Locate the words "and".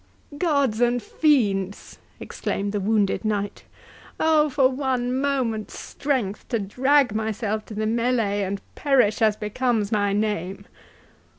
0.81-0.99, 8.43-8.63